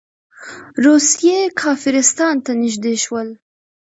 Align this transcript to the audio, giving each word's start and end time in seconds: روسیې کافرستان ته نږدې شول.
روسیې 0.85 1.39
کافرستان 1.61 2.35
ته 2.45 2.51
نږدې 2.61 2.93
شول. 3.03 3.27